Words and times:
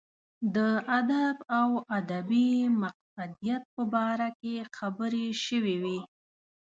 د 0.55 0.57
ادب 0.99 1.35
او 1.59 1.69
ادبي 1.99 2.49
مقصدیت 2.81 3.63
په 3.75 3.83
باره 3.93 4.29
کې 4.39 4.55
خبرې 4.77 5.27
شوې 5.45 5.75
وې. 5.83 5.99